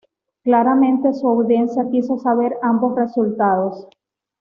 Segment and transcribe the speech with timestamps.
[0.43, 3.87] Claramente, su audiencia quiso saber ambos resultados.